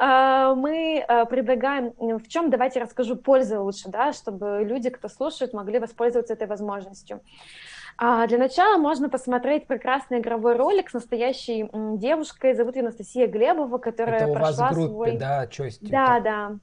А, 0.00 0.54
мы 0.54 1.04
а, 1.08 1.24
предлагаем, 1.24 1.92
в 1.98 2.28
чем, 2.28 2.50
давайте 2.50 2.78
расскажу, 2.78 3.16
польза 3.16 3.60
лучше, 3.60 3.88
да, 3.88 4.12
чтобы 4.12 4.62
люди, 4.62 4.90
кто 4.90 5.08
слушает, 5.08 5.52
могли 5.52 5.80
воспользоваться 5.80 6.34
этой 6.34 6.46
возможностью. 6.46 7.20
Для 7.98 8.38
начала 8.38 8.78
можно 8.78 9.08
посмотреть 9.08 9.66
прекрасный 9.66 10.20
игровой 10.20 10.54
ролик 10.54 10.90
с 10.90 10.92
настоящей 10.92 11.68
девушкой, 11.98 12.54
зовут 12.54 12.76
ее 12.76 12.82
Анастасия 12.82 13.26
Глебова, 13.26 13.78
которая 13.78 14.20
Это 14.20 14.30
у 14.30 14.34
прошла 14.34 14.66
вас 14.66 14.76
в 14.76 14.78
группе, 14.78 14.92
свой... 14.92 15.16
да, 15.16 15.48
что 15.50 15.68
Да, 15.80 16.20
да 16.20 16.58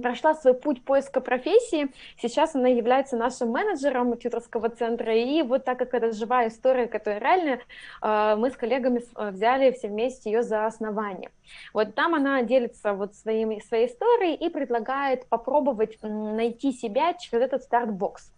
прошла 0.00 0.34
свой 0.34 0.54
путь 0.54 0.84
поиска 0.84 1.20
профессии. 1.20 1.88
Сейчас 2.20 2.54
она 2.54 2.68
является 2.68 3.16
нашим 3.16 3.50
менеджером 3.50 4.16
тьюторского 4.16 4.68
центра. 4.68 5.14
И 5.14 5.42
вот 5.42 5.64
так 5.64 5.78
как 5.78 5.94
это 5.94 6.12
живая 6.12 6.48
история, 6.48 6.86
которая 6.86 7.20
реальная, 7.20 7.60
а, 8.00 8.36
мы 8.36 8.50
с 8.50 8.56
коллегами 8.56 9.02
а, 9.14 9.30
взяли 9.30 9.72
все 9.72 9.88
вместе 9.88 10.30
ее 10.30 10.42
за 10.42 10.66
основание. 10.66 11.30
Вот 11.72 11.94
там 11.94 12.14
она 12.14 12.42
делится 12.42 12.92
вот 12.92 13.14
своими, 13.14 13.60
своей 13.60 13.86
историей 13.86 14.34
и 14.34 14.48
предлагает 14.50 15.26
попробовать 15.26 15.98
найти 16.02 16.72
себя 16.72 17.14
через 17.14 17.44
этот 17.44 17.62
старт-бокс. 17.62 18.32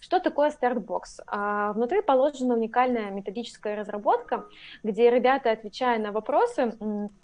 Что 0.00 0.20
такое 0.20 0.50
стартбокс? 0.50 1.20
А, 1.26 1.72
внутри 1.72 2.02
положена 2.02 2.54
уникальная 2.54 3.10
методическая 3.10 3.76
разработка, 3.76 4.44
где 4.82 5.10
ребята, 5.10 5.50
отвечая 5.50 5.98
на 5.98 6.12
вопросы, 6.12 6.76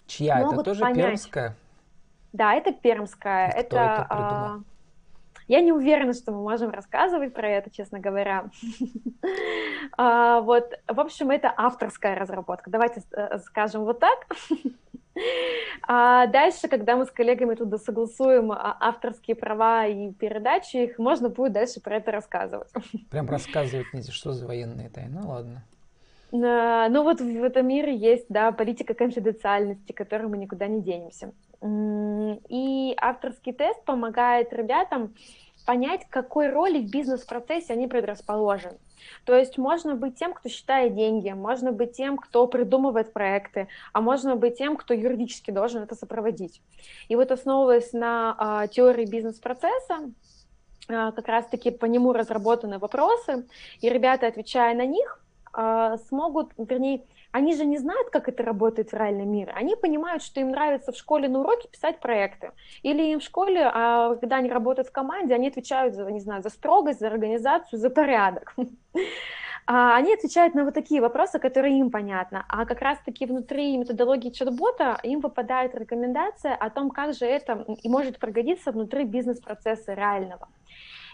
Чья? 0.07 0.37
могут 0.37 0.53
это 0.53 0.63
тоже 0.63 0.81
понять, 0.81 1.05
пермская? 1.05 1.55
Да, 2.33 2.53
это 2.53 2.71
пермская. 2.71 3.49
Кто 3.49 3.59
это, 3.59 3.75
это 3.75 4.07
а, 4.09 4.59
я 5.47 5.61
не 5.61 5.73
уверена, 5.73 6.13
что 6.13 6.31
мы 6.31 6.41
можем 6.41 6.69
рассказывать 6.69 7.33
про 7.33 7.49
это, 7.49 7.69
честно 7.69 7.99
говоря. 7.99 8.49
а, 9.97 10.39
вот, 10.41 10.79
в 10.87 10.99
общем, 10.99 11.29
это 11.29 11.53
авторская 11.55 12.15
разработка. 12.15 12.69
Давайте 12.69 13.03
э, 13.11 13.39
скажем 13.39 13.83
вот 13.83 13.99
так. 13.99 14.27
А 15.87 16.25
дальше, 16.27 16.69
когда 16.69 16.95
мы 16.95 17.05
с 17.05 17.11
коллегами 17.11 17.55
туда 17.55 17.77
согласуем 17.77 18.53
авторские 18.53 19.35
права 19.35 19.85
и 19.85 20.13
передачи 20.13 20.77
их, 20.77 20.97
можно 20.97 21.27
будет 21.27 21.51
дальше 21.51 21.81
про 21.81 21.97
это 21.97 22.11
рассказывать. 22.11 22.69
Прям 23.09 23.29
рассказывать, 23.29 24.09
что 24.09 24.31
за 24.31 24.47
военные 24.47 24.89
тайны, 24.89 25.19
ну 25.21 25.29
ладно. 25.29 25.63
Ну 26.31 27.03
вот 27.03 27.19
в 27.19 27.43
этом 27.43 27.67
мире 27.67 27.95
есть, 27.95 28.25
да, 28.29 28.51
политика 28.51 28.93
конфиденциальности, 28.93 29.91
которой 29.91 30.27
мы 30.27 30.37
никуда 30.37 30.67
не 30.67 30.81
денемся. 30.81 31.33
И 32.49 32.95
авторский 32.97 33.53
тест 33.53 33.83
помогает 33.83 34.53
ребятам 34.53 35.13
понять, 35.65 36.07
какой 36.09 36.49
роли 36.49 36.79
в 36.79 36.89
бизнес-процессе 36.89 37.73
они 37.73 37.87
предрасположены. 37.87 38.77
То 39.25 39.35
есть 39.35 39.57
можно 39.57 39.95
быть 39.95 40.15
тем, 40.15 40.33
кто 40.33 40.49
считает 40.49 40.95
деньги, 40.95 41.29
можно 41.31 41.71
быть 41.71 41.93
тем, 41.93 42.17
кто 42.17 42.47
придумывает 42.47 43.13
проекты, 43.13 43.67
а 43.93 44.01
можно 44.01 44.35
быть 44.35 44.57
тем, 44.57 44.77
кто 44.77 44.93
юридически 44.93 45.51
должен 45.51 45.83
это 45.83 45.95
сопроводить. 45.95 46.61
И 47.07 47.15
вот 47.15 47.31
основываясь 47.31 47.93
на 47.93 48.35
а, 48.37 48.67
теории 48.67 49.05
бизнес-процесса, 49.05 50.11
а, 50.87 51.11
как 51.11 51.27
раз-таки 51.27 51.71
по 51.71 51.85
нему 51.85 52.13
разработаны 52.13 52.79
вопросы, 52.79 53.47
и 53.81 53.89
ребята, 53.89 54.27
отвечая 54.27 54.75
на 54.75 54.85
них, 54.85 55.19
а, 55.53 55.97
смогут, 55.97 56.51
вернее, 56.57 57.03
они 57.31 57.55
же 57.55 57.65
не 57.65 57.77
знают, 57.77 58.09
как 58.09 58.27
это 58.27 58.43
работает 58.43 58.91
в 58.91 58.95
реальном 58.95 59.31
мире. 59.31 59.53
Они 59.55 59.75
понимают, 59.75 60.21
что 60.21 60.41
им 60.41 60.49
нравится 60.49 60.91
в 60.91 60.97
школе 60.97 61.29
на 61.29 61.39
уроке 61.39 61.69
писать 61.69 61.99
проекты. 61.99 62.51
Или 62.83 63.03
им 63.11 63.19
в 63.19 63.23
школе, 63.23 63.69
а 63.73 64.15
когда 64.15 64.37
они 64.37 64.49
работают 64.49 64.89
в 64.89 64.91
команде, 64.91 65.33
они 65.33 65.47
отвечают 65.47 65.95
за, 65.95 66.05
не 66.11 66.19
знаю, 66.19 66.43
за 66.43 66.49
строгость, 66.49 66.99
за 66.99 67.07
организацию, 67.07 67.79
за 67.79 67.89
порядок. 67.89 68.55
А 69.67 69.95
они 69.95 70.13
отвечают 70.13 70.55
на 70.55 70.65
вот 70.65 70.73
такие 70.73 71.01
вопросы, 71.01 71.39
которые 71.39 71.77
им 71.79 71.91
понятны. 71.91 72.43
А 72.49 72.65
как 72.65 72.81
раз-таки 72.81 73.25
внутри 73.25 73.77
методологии 73.77 74.31
чат-бота 74.31 74.99
им 75.03 75.19
выпадает 75.19 75.75
рекомендация 75.75 76.55
о 76.55 76.69
том, 76.71 76.89
как 76.89 77.13
же 77.13 77.25
это 77.25 77.63
и 77.83 77.87
может 77.87 78.19
пригодиться 78.19 78.71
внутри 78.71 79.05
бизнес-процесса 79.05 79.93
реального. 79.93 80.49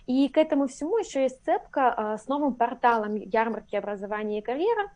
И 0.07 0.29
к 0.29 0.37
этому 0.37 0.67
всему 0.67 0.97
еще 0.97 1.23
есть 1.23 1.43
цепка 1.43 1.93
а, 1.93 2.17
с 2.17 2.27
новым 2.27 2.55
порталом 2.55 3.15
ярмарки 3.15 3.75
образования 3.75 4.39
и 4.39 4.41
карьера, 4.41 4.89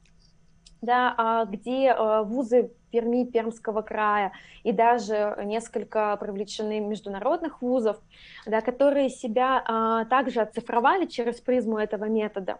да, 0.81 1.13
а, 1.17 1.45
где 1.45 1.91
а, 1.91 2.23
вузы 2.23 2.71
Перми, 2.91 3.25
Пермского 3.25 3.81
края 3.81 4.33
и 4.63 4.71
даже 4.71 5.37
несколько 5.43 6.17
привлечены 6.17 6.79
международных 6.79 7.61
вузов, 7.61 7.97
да, 8.45 8.61
которые 8.61 9.09
себя 9.09 9.63
а, 9.65 10.05
также 10.05 10.41
оцифровали 10.41 11.05
через 11.05 11.39
призму 11.39 11.77
этого 11.77 12.05
метода. 12.05 12.59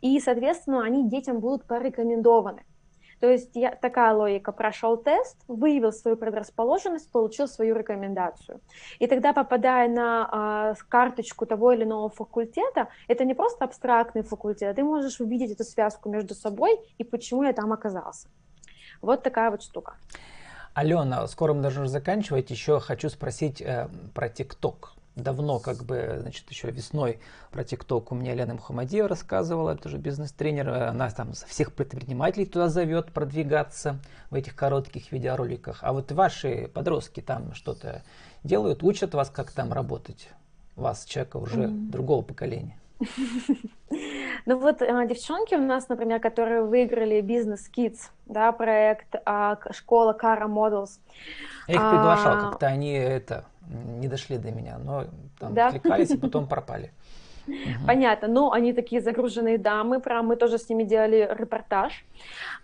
И, 0.00 0.18
соответственно, 0.20 0.84
они 0.84 1.08
детям 1.08 1.40
будут 1.40 1.66
порекомендованы. 1.66 2.64
То 3.22 3.30
есть 3.30 3.50
я, 3.54 3.70
такая 3.70 4.12
логика. 4.14 4.50
Прошел 4.50 4.96
тест, 4.96 5.36
выявил 5.46 5.92
свою 5.92 6.16
предрасположенность, 6.16 7.08
получил 7.12 7.46
свою 7.46 7.76
рекомендацию. 7.76 8.60
И 8.98 9.06
тогда, 9.06 9.32
попадая 9.32 9.88
на 9.88 10.74
э, 10.76 10.82
карточку 10.88 11.46
того 11.46 11.70
или 11.70 11.84
иного 11.84 12.08
факультета, 12.08 12.88
это 13.06 13.24
не 13.24 13.34
просто 13.34 13.64
абстрактный 13.64 14.22
факультет, 14.22 14.70
а 14.70 14.74
ты 14.74 14.82
можешь 14.82 15.20
увидеть 15.20 15.52
эту 15.52 15.62
связку 15.62 16.08
между 16.08 16.34
собой 16.34 16.80
и 16.98 17.04
почему 17.04 17.44
я 17.44 17.52
там 17.52 17.72
оказался. 17.72 18.26
Вот 19.00 19.22
такая 19.22 19.52
вот 19.52 19.62
штука. 19.62 19.94
Алена, 20.74 21.24
скоро 21.28 21.54
мы 21.54 21.62
должны 21.62 21.86
заканчивать. 21.86 22.50
Еще 22.50 22.80
хочу 22.80 23.08
спросить 23.08 23.62
э, 23.62 23.88
про 24.14 24.28
ТикТок 24.30 24.94
давно, 25.16 25.58
как 25.58 25.84
бы, 25.84 26.18
значит, 26.20 26.48
еще 26.50 26.70
весной 26.70 27.18
про 27.50 27.64
ТикТок 27.64 28.12
у 28.12 28.14
меня 28.14 28.34
Лена 28.34 28.54
Мухаммадиева 28.54 29.08
рассказывала, 29.08 29.70
это 29.70 29.88
же 29.88 29.98
бизнес-тренер, 29.98 30.68
она 30.68 31.10
там 31.10 31.32
всех 31.32 31.72
предпринимателей 31.72 32.46
туда 32.46 32.68
зовет 32.68 33.12
продвигаться 33.12 33.98
в 34.30 34.34
этих 34.34 34.56
коротких 34.56 35.12
видеороликах. 35.12 35.78
А 35.82 35.92
вот 35.92 36.10
ваши 36.12 36.70
подростки 36.72 37.20
там 37.20 37.54
что-то 37.54 38.02
делают, 38.42 38.82
учат 38.82 39.14
вас, 39.14 39.30
как 39.30 39.50
там 39.52 39.72
работать, 39.72 40.28
вас, 40.76 41.04
человека 41.04 41.36
уже 41.36 41.64
mm-hmm. 41.64 41.90
другого 41.90 42.22
поколения. 42.22 42.78
Ну 44.44 44.58
вот 44.58 44.82
э, 44.82 45.06
девчонки 45.06 45.54
у 45.54 45.60
нас, 45.60 45.88
например, 45.88 46.18
которые 46.18 46.62
выиграли 46.64 47.20
бизнес 47.20 47.70
Kids, 47.70 47.98
да, 48.26 48.50
проект 48.50 49.14
а, 49.24 49.56
школа 49.70 50.14
Кара 50.14 50.48
Models. 50.48 50.98
Я 51.68 51.74
их 51.74 51.90
приглашал, 51.90 52.38
а, 52.38 52.40
как-то 52.40 52.66
они 52.66 52.92
это 52.92 53.44
не 53.68 54.08
дошли 54.08 54.38
до 54.38 54.50
меня, 54.50 54.78
но 54.78 55.06
там 55.38 55.54
да? 55.54 55.70
кликались 55.70 56.10
и 56.10 56.16
потом 56.16 56.46
пропали. 56.46 56.92
Угу. 57.46 57.86
Понятно, 57.86 58.28
но 58.28 58.52
они 58.52 58.72
такие 58.72 59.00
загруженные 59.00 59.58
дамы, 59.58 60.00
прям 60.00 60.26
мы 60.26 60.36
тоже 60.36 60.58
с 60.58 60.68
ними 60.68 60.84
делали 60.84 61.28
репортаж. 61.36 62.04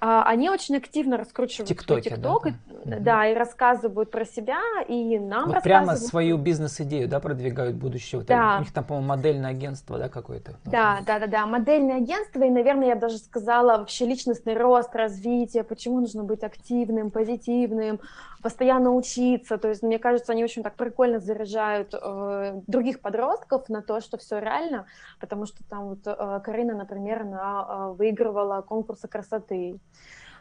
А, 0.01 0.23
они 0.25 0.51
очень 0.51 0.77
активно 0.77 1.17
раскручивают 1.17 1.69
ТикТоке, 1.69 2.11
ТикТок, 2.11 2.45
да? 2.45 2.53
Да, 2.85 2.99
да, 3.01 3.27
и 3.27 3.35
рассказывают 3.35 4.11
про 4.11 4.25
себя, 4.25 4.61
и 4.87 5.19
нам 5.19 5.47
вот 5.47 5.55
рассказывают. 5.55 5.63
Прямо 5.63 5.97
свою 5.97 6.37
бизнес-идею, 6.37 7.09
да, 7.09 7.19
продвигают 7.19 7.75
будущее. 7.75 8.21
Вот 8.21 8.29
да. 8.29 8.59
У 8.59 8.61
них 8.61 8.73
там, 8.73 8.85
по-моему, 8.85 9.09
модельное 9.09 9.51
агентство, 9.51 9.99
да, 9.99 10.09
какое-то? 10.09 10.53
Да, 10.65 11.01
да, 11.05 11.19
да, 11.19 11.27
да, 11.27 11.47
модельное 11.47 11.97
агентство, 11.97 12.45
и, 12.45 12.51
наверное, 12.51 12.89
я 12.89 12.95
бы 12.95 13.01
даже 13.01 13.19
сказала, 13.19 13.79
вообще 13.79 14.07
личностный 14.07 14.55
рост, 14.55 14.95
развитие, 14.95 15.65
почему 15.65 16.01
нужно 16.01 16.23
быть 16.23 16.45
активным, 16.45 17.11
позитивным, 17.11 17.99
постоянно 18.43 18.91
учиться. 18.91 19.59
То 19.59 19.69
есть, 19.69 19.83
мне 19.83 19.99
кажется, 19.99 20.33
они 20.33 20.45
очень 20.45 20.63
так 20.63 20.75
прикольно 20.75 21.21
заряжают 21.21 21.95
э, 21.95 22.61
других 22.67 23.01
подростков 23.01 23.69
на 23.69 23.83
то, 23.83 24.01
что 24.01 24.19
все 24.19 24.39
реально, 24.39 24.87
потому 25.21 25.47
что 25.47 25.65
там 25.69 25.89
вот 25.89 26.01
э, 26.07 26.41
Карина, 26.45 26.75
например, 26.75 27.23
она 27.23 27.67
э, 27.69 27.93
выигрывала 27.97 28.63
конкурсы 28.63 29.09
красоты. 29.09 29.79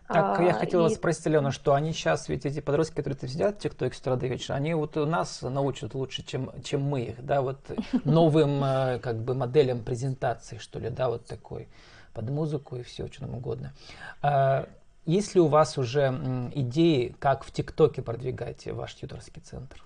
Так, 0.08 0.39
я 0.39 0.51
а, 0.51 0.54
хотела 0.54 0.84
вас 0.84 0.94
спросить, 0.94 1.27
Алена, 1.27 1.51
что 1.51 1.74
они 1.74 1.92
сейчас, 1.92 2.30
ведь 2.30 2.46
эти 2.46 2.62
подростки, 2.62 2.96
которые 2.96 3.18
там 3.18 3.30
сидят 3.30 3.58
в 3.58 3.60
ТикТоке 3.60 3.94
с 3.94 4.00
утра 4.00 4.16
до 4.16 4.27
вечера, 4.27 4.56
они 4.56 4.74
вот 4.74 4.96
у 4.96 5.06
нас 5.06 5.42
научат 5.42 5.96
лучше, 5.96 6.24
чем, 6.24 6.50
чем 6.63 6.82
мы 6.82 7.01
их, 7.01 7.25
да, 7.25 7.42
вот 7.42 7.60
новым 8.06 8.63
э, 8.63 9.00
как 9.00 9.18
бы 9.18 9.34
моделям 9.34 9.84
презентации, 9.84 10.60
что 10.60 10.80
ли, 10.80 10.89
да, 10.89 11.10
вот 11.10 11.25
такой, 11.25 11.68
под 12.13 12.30
музыку 12.30 12.77
и 12.77 12.84
все, 12.84 13.08
что 13.08 13.24
нам 13.24 13.36
угодно. 13.36 13.74
А, 14.22 14.68
есть 15.08 15.36
ли 15.36 15.42
у 15.42 15.48
вас 15.48 15.78
уже 15.78 16.10
идеи, 16.54 17.16
как 17.20 17.44
в 17.44 17.52
ТикТоке 17.52 18.02
продвигать 18.02 18.68
ваш 18.68 18.94
тьюторский 18.96 19.42
центр? 19.42 19.84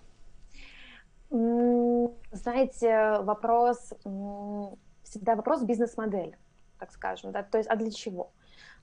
Знаете, 2.32 3.20
вопрос, 3.22 3.94
всегда 5.04 5.36
вопрос 5.36 5.62
бизнес-модель, 5.62 6.36
так 6.80 6.92
скажем, 6.92 7.32
да, 7.32 7.44
то 7.44 7.58
есть, 7.58 7.70
а 7.70 7.76
для 7.76 7.92
чего? 7.92 8.32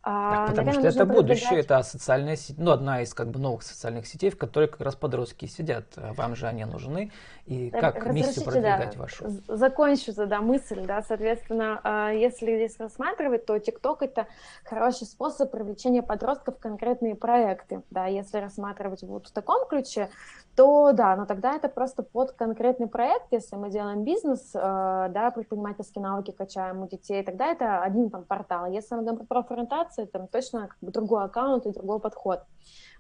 А, 0.03 0.31
так, 0.31 0.51
потому 0.51 0.67
наверное, 0.67 0.91
что 0.91 1.03
это 1.03 1.13
будущее, 1.13 1.61
это 1.61 1.83
социальная 1.83 2.37
сеть, 2.37 2.57
ну, 2.59 2.71
одна 2.71 3.03
из 3.03 3.15
как 3.15 3.29
бы 3.29 3.39
новых 3.39 3.63
социальных 3.63 4.07
сетей, 4.07 4.31
в 4.31 4.39
которой 4.39 4.69
как 4.69 4.81
раз 4.81 4.95
подростки 4.95 5.47
сидят. 5.47 5.87
А 5.97 6.13
вам 6.15 6.37
же 6.37 6.47
они 6.47 6.65
нужны. 6.65 7.11
И 7.47 7.71
как 7.71 8.07
миссию 8.13 8.45
продвигать 8.45 8.95
да, 8.95 8.99
вашу? 9.01 9.25
Закончу 9.49 10.13
да, 10.15 10.41
мысль, 10.41 10.87
да, 10.87 11.03
соответственно, 11.03 11.81
а, 11.83 12.11
если 12.11 12.57
здесь 12.57 12.79
рассматривать, 12.79 13.47
то 13.47 13.57
TikTok 13.57 13.97
это 14.01 14.27
хороший 14.65 15.07
способ 15.07 15.51
привлечения 15.51 16.03
подростков 16.03 16.57
в 16.57 16.61
конкретные 16.61 17.15
проекты, 17.15 17.83
да, 17.91 18.07
если 18.07 18.39
рассматривать 18.39 19.03
вот 19.03 19.27
в 19.27 19.33
таком 19.33 19.67
ключе, 19.67 20.11
то 20.59 20.91
да, 20.93 21.15
но 21.15 21.25
тогда 21.25 21.55
это 21.55 21.69
просто 21.69 22.03
под 22.03 22.33
конкретный 22.33 22.89
проект, 22.89 23.27
если 23.31 23.55
мы 23.55 23.71
делаем 23.71 24.03
бизнес, 24.03 24.51
да, 24.53 25.31
предпринимательские 25.33 26.03
навыки 26.03 26.33
качаем 26.33 26.83
у 26.83 26.89
детей, 26.89 27.23
тогда 27.23 27.47
это 27.47 27.81
один 27.81 28.11
там 28.11 28.25
портал. 28.25 28.67
Если 28.67 28.97
мы 28.97 29.03
говорим 29.03 29.25
про 29.25 29.45
коммуникации, 29.45 30.07
там 30.07 30.27
точно 30.27 30.67
как 30.67 30.79
бы 30.81 30.91
другой 30.91 31.23
аккаунт 31.23 31.65
и 31.67 31.71
другой 31.71 32.01
подход. 32.01 32.41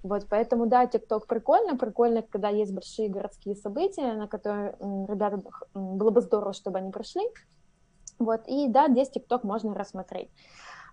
Вот, 0.04 0.26
поэтому, 0.30 0.66
да, 0.66 0.86
ТикТок 0.86 1.26
прикольно, 1.26 1.76
прикольно, 1.76 2.22
когда 2.22 2.48
есть 2.48 2.72
большие 2.72 3.08
городские 3.08 3.56
события, 3.56 4.12
на 4.12 4.28
которые 4.28 4.76
ребята, 4.78 5.40
было 5.74 6.10
бы 6.10 6.20
здорово, 6.20 6.52
чтобы 6.52 6.78
они 6.78 6.92
прошли. 6.92 7.22
Вот, 8.20 8.42
и 8.46 8.68
да, 8.68 8.88
здесь 8.88 9.10
ТикТок 9.10 9.42
можно 9.42 9.74
рассмотреть. 9.74 10.30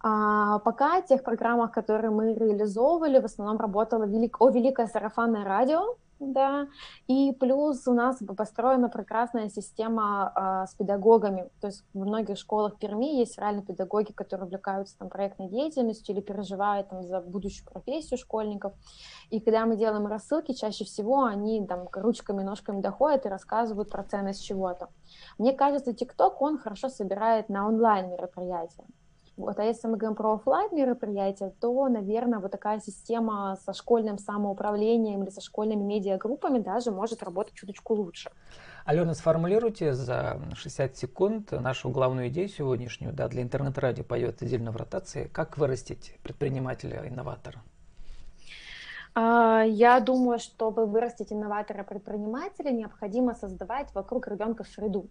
А, 0.01 0.57
пока 0.59 0.99
в 0.99 1.05
тех 1.05 1.21
программах, 1.21 1.71
которые 1.71 2.09
мы 2.09 2.33
реализовывали, 2.33 3.19
в 3.19 3.25
основном 3.25 3.59
работало 3.59 4.05
велик... 4.05 4.41
о 4.41 4.49
великое 4.49 4.87
сарафанное 4.87 5.43
радио, 5.43 5.97
да, 6.19 6.67
и 7.07 7.33
плюс 7.33 7.87
у 7.87 7.93
нас 7.93 8.19
построена 8.37 8.89
прекрасная 8.89 9.49
система 9.49 10.31
а, 10.33 10.67
с 10.67 10.73
педагогами, 10.75 11.49
то 11.59 11.67
есть 11.67 11.83
в 11.93 11.99
многих 11.99 12.37
школах 12.37 12.77
Перми 12.77 13.17
есть 13.19 13.37
реально 13.37 13.61
педагоги, 13.63 14.11
которые 14.11 14.45
увлекаются 14.45 14.97
там 14.97 15.09
проектной 15.09 15.49
деятельностью 15.49 16.15
или 16.15 16.21
переживают 16.21 16.89
там 16.89 17.03
за 17.03 17.21
будущую 17.21 17.69
профессию 17.69 18.17
школьников, 18.17 18.73
и 19.29 19.39
когда 19.39 19.65
мы 19.65 19.75
делаем 19.75 20.07
рассылки, 20.07 20.53
чаще 20.53 20.85
всего 20.85 21.25
они 21.25 21.65
там 21.65 21.87
ручками, 21.91 22.43
ножками 22.43 22.81
доходят 22.81 23.25
и 23.25 23.29
рассказывают 23.29 23.89
про 23.89 24.03
ценность 24.03 24.43
чего-то. 24.43 24.89
Мне 25.37 25.53
кажется, 25.53 25.91
TikTok, 25.91 26.35
он 26.39 26.57
хорошо 26.57 26.89
собирает 26.89 27.49
на 27.49 27.67
онлайн 27.67 28.09
мероприятия, 28.09 28.85
вот. 29.37 29.59
А 29.59 29.63
если 29.63 29.87
мы 29.87 29.97
говорим 29.97 30.15
про 30.15 30.35
офлайн 30.35 30.69
мероприятия, 30.73 31.53
то, 31.59 31.87
наверное, 31.89 32.39
вот 32.39 32.51
такая 32.51 32.79
система 32.79 33.57
со 33.65 33.73
школьным 33.73 34.17
самоуправлением 34.17 35.23
или 35.23 35.29
со 35.29 35.41
школьными 35.41 35.83
медиагруппами 35.83 36.59
даже 36.59 36.91
может 36.91 37.21
работать 37.21 37.53
чуточку 37.53 37.95
лучше. 37.95 38.31
Алена, 38.85 39.13
сформулируйте 39.13 39.93
за 39.93 40.39
60 40.55 40.95
секунд 40.95 41.51
нашу 41.51 41.89
главную 41.89 42.29
идею 42.29 42.47
сегодняшнюю. 42.47 43.13
Да, 43.13 43.27
для 43.27 43.41
интернет-радио 43.41 44.03
поет 44.03 44.41
отдельно 44.41 44.71
в 44.71 44.77
ротации. 44.77 45.27
Как 45.27 45.57
вырастить 45.57 46.17
предпринимателя-инноватора? 46.23 47.61
А, 49.15 49.63
я 49.63 49.99
думаю, 49.99 50.39
чтобы 50.39 50.85
вырастить 50.85 51.33
инноватора-предпринимателя, 51.33 52.71
необходимо 52.71 53.33
создавать 53.33 53.93
вокруг 53.95 54.27
ребенка 54.27 54.63
среду. 54.63 55.09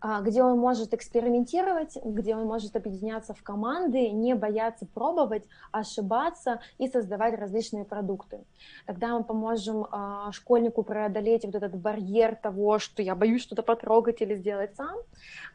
А, 0.00 0.20
где 0.20 0.44
он 0.44 0.58
может 0.58 0.94
экспериментировать, 0.94 1.96
где 2.04 2.36
он 2.36 2.46
может 2.46 2.76
объединяться 2.76 3.34
в 3.34 3.42
команды, 3.42 4.10
не 4.10 4.34
бояться 4.34 4.86
пробовать, 4.86 5.44
ошибаться 5.72 6.60
и 6.78 6.86
создавать 6.86 7.34
различные 7.38 7.84
продукты. 7.84 8.44
Тогда 8.86 9.18
мы 9.18 9.24
поможем 9.24 9.86
а, 9.90 10.30
школьнику 10.30 10.84
преодолеть 10.84 11.44
вот 11.44 11.56
этот 11.56 11.74
барьер 11.74 12.36
того, 12.36 12.78
что 12.78 13.02
я 13.02 13.16
боюсь 13.16 13.42
что-то 13.42 13.62
потрогать 13.62 14.20
или 14.22 14.36
сделать 14.36 14.76
сам. 14.76 14.96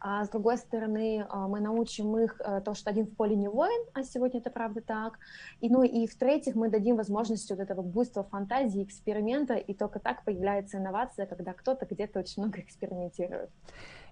А 0.00 0.24
с 0.24 0.28
другой 0.28 0.58
стороны, 0.58 1.26
мы 1.48 1.60
научим 1.60 2.16
их 2.18 2.40
то, 2.64 2.74
что 2.74 2.90
один 2.90 3.06
в 3.06 3.16
поле 3.16 3.36
не 3.36 3.48
воин, 3.48 3.86
а 3.94 4.02
сегодня 4.02 4.40
это 4.40 4.50
правда 4.50 4.82
так. 4.82 5.18
И, 5.60 5.70
ну 5.70 5.82
и 5.82 6.06
в-третьих, 6.06 6.54
мы 6.54 6.68
дадим 6.68 6.96
возможность 6.96 7.48
вот 7.48 7.60
этого 7.60 7.80
буйства 7.80 8.24
фантазии, 8.24 8.82
эксперимента, 8.82 9.54
и 9.54 9.72
только 9.72 10.00
так 10.00 10.24
появляется 10.24 10.76
инновация, 10.76 11.26
когда 11.26 11.54
кто-то 11.54 11.86
где-то 11.86 12.20
очень 12.20 12.42
много 12.42 12.60
экспериментирует. 12.60 13.50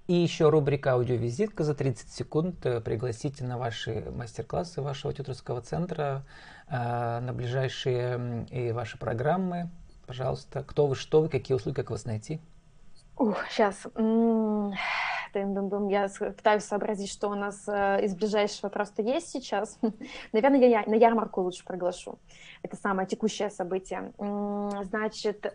И 0.08 0.14
еще 0.14 0.48
рубрика 0.48 0.92
«Аудиовизитка» 0.94 1.62
за 1.62 1.74
30 1.74 2.10
секунд. 2.10 2.66
Э, 2.66 2.80
пригласите 2.80 3.44
на 3.44 3.56
ваши 3.56 4.10
мастер-классы 4.10 4.82
вашего 4.82 5.12
тьюторского 5.12 5.60
центра, 5.60 6.24
э, 6.68 7.20
на 7.20 7.32
ближайшие 7.32 8.46
и 8.50 8.72
ваши 8.72 8.98
программы. 8.98 9.70
Пожалуйста, 10.06 10.64
кто 10.64 10.88
вы, 10.88 10.96
что 10.96 11.22
вы, 11.22 11.28
какие 11.28 11.54
услуги, 11.54 11.76
как 11.76 11.90
вас 11.90 12.04
найти? 12.04 12.40
Ух, 13.16 13.38
сейчас. 13.48 13.86
Я 15.34 16.08
пытаюсь 16.18 16.64
сообразить, 16.64 17.10
что 17.10 17.28
у 17.28 17.34
нас 17.34 17.64
э, 17.66 18.04
из 18.04 18.14
ближайшего 18.14 18.68
просто 18.68 19.02
есть 19.02 19.28
сейчас. 19.28 19.78
Наверное, 20.32 20.68
я 20.68 20.84
на 20.86 20.94
ярмарку 20.94 21.42
лучше 21.42 21.64
приглашу. 21.64 22.18
Это 22.62 22.76
самое 22.76 23.08
текущее 23.08 23.50
событие. 23.50 24.12
Значит, 24.18 25.54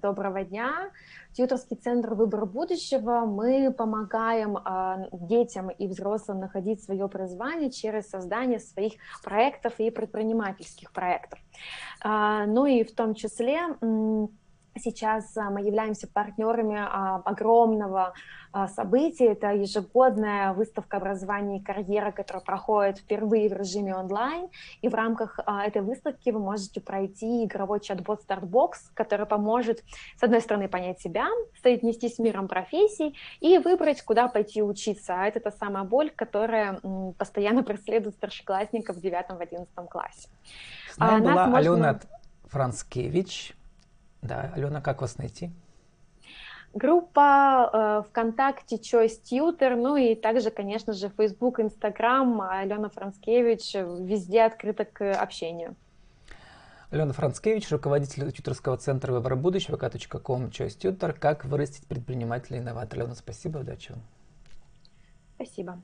доброго 0.00 0.44
дня. 0.44 0.90
Тьюторский 1.34 1.76
центр 1.76 2.14
«Выбор 2.14 2.46
будущего» 2.46 3.24
мы 3.26 3.72
помогаем 3.72 4.56
э, 4.56 5.08
детям 5.10 5.68
и 5.68 5.88
взрослым 5.88 6.38
находить 6.38 6.84
свое 6.84 7.08
призвание 7.08 7.72
через 7.72 8.08
создание 8.08 8.60
своих 8.60 8.92
проектов 9.24 9.72
и 9.78 9.90
предпринимательских 9.90 10.92
проектов. 10.92 11.40
Э, 12.04 12.44
ну 12.46 12.66
и 12.66 12.84
в 12.84 12.94
том 12.94 13.14
числе 13.14 13.62
сейчас 14.78 15.34
мы 15.36 15.60
являемся 15.62 16.06
партнерами 16.08 16.74
э, 16.74 17.22
огромного 17.24 18.14
а, 18.56 18.68
событие. 18.68 19.32
Это 19.32 19.48
ежегодная 19.48 20.52
выставка 20.52 20.98
образования 20.98 21.58
и 21.58 21.60
карьеры, 21.60 22.12
которая 22.12 22.40
проходит 22.40 22.98
впервые 22.98 23.48
в 23.48 23.52
режиме 23.52 23.96
онлайн. 23.96 24.48
И 24.80 24.88
в 24.88 24.94
рамках 24.94 25.40
а, 25.44 25.64
этой 25.64 25.82
выставки 25.82 26.30
вы 26.30 26.38
можете 26.38 26.80
пройти 26.80 27.44
игровой 27.44 27.80
чат-бот 27.80 28.22
Startbox, 28.24 28.74
который 28.94 29.26
поможет, 29.26 29.82
с 30.16 30.22
одной 30.22 30.40
стороны, 30.40 30.68
понять 30.68 31.00
себя, 31.00 31.26
соединести 31.64 32.08
с 32.08 32.20
миром 32.20 32.46
профессий 32.46 33.16
и 33.40 33.58
выбрать, 33.58 34.02
куда 34.02 34.28
пойти 34.28 34.62
учиться. 34.62 35.14
А 35.20 35.26
это 35.26 35.40
та 35.40 35.50
самая 35.50 35.82
боль, 35.82 36.12
которая 36.14 36.80
постоянно 37.18 37.64
преследует 37.64 38.14
старшеклассников 38.14 38.98
в 38.98 39.00
9-11 39.00 39.66
классе. 39.88 40.28
С 40.92 40.98
нами 40.98 41.28
а, 41.28 41.32
была 41.32 41.46
можно... 41.46 41.58
Алена 41.58 42.00
Францкевич. 42.44 43.56
Да, 44.24 44.50
Алена, 44.56 44.80
как 44.80 45.02
вас 45.02 45.18
найти? 45.18 45.52
Группа 46.72 47.70
э, 47.72 48.08
ВКонтакте 48.08 48.76
Choice 48.76 49.20
Tutor, 49.22 49.76
ну 49.76 49.96
и 49.96 50.16
также, 50.16 50.50
конечно 50.50 50.92
же, 50.92 51.08
Facebook, 51.08 51.60
Instagram, 51.60 52.40
Алена 52.40 52.88
Францкевич, 52.88 53.74
везде 53.74 54.42
открыто 54.42 54.84
к 54.84 55.12
общению. 55.14 55.76
Алена 56.90 57.12
Францкевич, 57.12 57.70
руководитель 57.70 58.32
тьюторского 58.32 58.76
центра 58.76 59.12
выбора 59.12 59.36
будущего, 59.36 59.76
vk.com, 59.76 60.46
Choice 60.46 60.78
Tutor. 60.78 61.12
Как 61.12 61.44
вырастить 61.44 61.86
предпринимателя 61.86 62.58
и 62.58 62.60
инноватора. 62.60 63.02
Алена, 63.02 63.14
спасибо, 63.14 63.58
удачи 63.58 63.92
вам. 63.92 64.02
Спасибо. 65.36 65.82